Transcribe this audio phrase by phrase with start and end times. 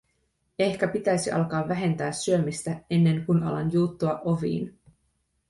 [0.59, 4.79] Ehkä pitäisi alkaa vähentää syömistä, ennen kuin alan juuttua oviin.